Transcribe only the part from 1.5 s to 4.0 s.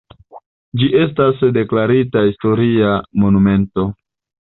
deklarita historia monumento.